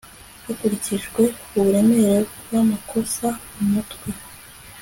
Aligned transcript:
hakurikijwe 0.45 1.21
uburemere 1.57 2.15
bw 2.43 2.51
amakosa 2.61 3.27
umutwe 3.61 4.09